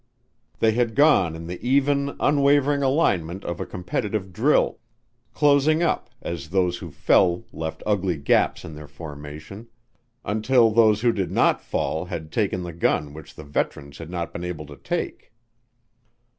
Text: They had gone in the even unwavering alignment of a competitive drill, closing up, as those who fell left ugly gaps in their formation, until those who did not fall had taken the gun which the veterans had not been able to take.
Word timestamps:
They 0.57 0.71
had 0.71 0.95
gone 0.95 1.35
in 1.35 1.45
the 1.45 1.61
even 1.61 2.15
unwavering 2.19 2.81
alignment 2.81 3.45
of 3.45 3.59
a 3.59 3.67
competitive 3.67 4.33
drill, 4.33 4.79
closing 5.35 5.83
up, 5.83 6.09
as 6.23 6.49
those 6.49 6.79
who 6.79 6.89
fell 6.89 7.43
left 7.53 7.83
ugly 7.85 8.17
gaps 8.17 8.65
in 8.65 8.73
their 8.73 8.87
formation, 8.87 9.67
until 10.25 10.71
those 10.71 11.01
who 11.01 11.11
did 11.11 11.31
not 11.31 11.61
fall 11.61 12.05
had 12.05 12.31
taken 12.31 12.63
the 12.63 12.73
gun 12.73 13.13
which 13.13 13.35
the 13.35 13.43
veterans 13.43 13.99
had 13.99 14.09
not 14.09 14.33
been 14.33 14.43
able 14.43 14.65
to 14.65 14.75
take. 14.75 15.33